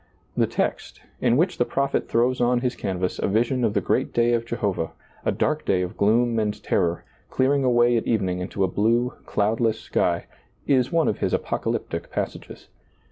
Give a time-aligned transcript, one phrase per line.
[0.35, 4.13] The text, in which the prophet throws on his canvas a vision of the great
[4.13, 4.93] day of Jehovah,
[5.23, 9.79] a dark day of gloom and terror, clearing away at evening into a blue, cloudless
[9.79, 10.25] sky,
[10.65, 12.67] is one of his apocalyptic passages.